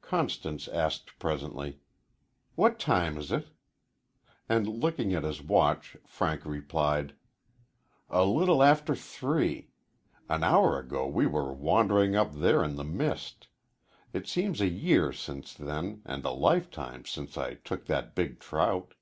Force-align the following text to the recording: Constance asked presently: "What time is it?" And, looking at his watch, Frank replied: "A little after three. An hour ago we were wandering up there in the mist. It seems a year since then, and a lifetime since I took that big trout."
Constance 0.00 0.68
asked 0.68 1.18
presently: 1.18 1.80
"What 2.54 2.78
time 2.78 3.16
is 3.16 3.32
it?" 3.32 3.48
And, 4.48 4.68
looking 4.68 5.12
at 5.12 5.24
his 5.24 5.42
watch, 5.42 5.96
Frank 6.06 6.44
replied: 6.46 7.16
"A 8.08 8.24
little 8.24 8.62
after 8.62 8.94
three. 8.94 9.72
An 10.28 10.44
hour 10.44 10.78
ago 10.78 11.08
we 11.08 11.26
were 11.26 11.52
wandering 11.52 12.14
up 12.14 12.32
there 12.32 12.62
in 12.62 12.76
the 12.76 12.84
mist. 12.84 13.48
It 14.12 14.28
seems 14.28 14.60
a 14.60 14.68
year 14.68 15.12
since 15.12 15.52
then, 15.52 16.02
and 16.04 16.24
a 16.24 16.30
lifetime 16.30 17.04
since 17.04 17.36
I 17.36 17.54
took 17.54 17.86
that 17.86 18.14
big 18.14 18.38
trout." 18.38 18.94